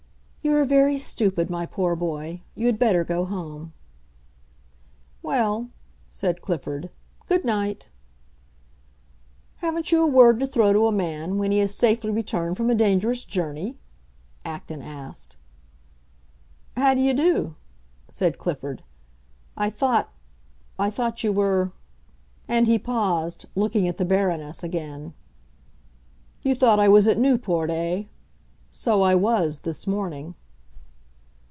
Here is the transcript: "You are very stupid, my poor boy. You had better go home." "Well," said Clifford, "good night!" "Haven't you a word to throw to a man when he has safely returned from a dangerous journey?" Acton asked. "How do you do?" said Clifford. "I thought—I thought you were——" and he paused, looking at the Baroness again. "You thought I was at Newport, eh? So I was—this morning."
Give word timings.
"You 0.43 0.55
are 0.57 0.65
very 0.65 0.97
stupid, 0.97 1.51
my 1.51 1.67
poor 1.67 1.95
boy. 1.95 2.41
You 2.55 2.65
had 2.65 2.79
better 2.79 3.03
go 3.03 3.25
home." 3.25 3.73
"Well," 5.21 5.69
said 6.09 6.41
Clifford, 6.41 6.89
"good 7.29 7.45
night!" 7.45 7.89
"Haven't 9.57 9.91
you 9.91 10.01
a 10.03 10.07
word 10.07 10.39
to 10.39 10.47
throw 10.47 10.73
to 10.73 10.87
a 10.87 10.91
man 10.91 11.37
when 11.37 11.51
he 11.51 11.59
has 11.59 11.75
safely 11.75 12.09
returned 12.09 12.57
from 12.57 12.71
a 12.71 12.75
dangerous 12.75 13.23
journey?" 13.23 13.77
Acton 14.43 14.81
asked. 14.81 15.35
"How 16.75 16.95
do 16.95 17.01
you 17.01 17.13
do?" 17.13 17.55
said 18.09 18.39
Clifford. 18.39 18.83
"I 19.55 19.69
thought—I 19.69 20.89
thought 20.89 21.23
you 21.23 21.31
were——" 21.31 21.71
and 22.47 22.65
he 22.65 22.79
paused, 22.79 23.45
looking 23.53 23.87
at 23.87 23.97
the 23.97 24.05
Baroness 24.05 24.63
again. 24.63 25.13
"You 26.41 26.55
thought 26.55 26.79
I 26.79 26.89
was 26.89 27.07
at 27.07 27.19
Newport, 27.19 27.69
eh? 27.69 28.05
So 28.73 29.01
I 29.01 29.15
was—this 29.15 29.85
morning." 29.85 30.33